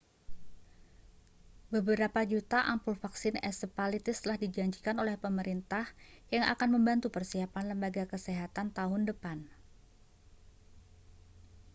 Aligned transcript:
beberapa 1.73 2.21
juta 2.31 2.57
ampul 2.73 2.95
vaksin 3.03 3.35
encephalitis 3.47 4.17
telah 4.25 4.37
dijanjikan 4.43 4.95
oleh 5.03 5.13
pemerintah 5.23 5.85
yang 6.35 6.45
akan 6.53 6.69
membantu 6.75 7.07
persiapan 7.15 7.63
lembaga 7.77 8.03
kesehatan 8.13 8.67
tahun 8.77 9.01
depan 9.11 9.37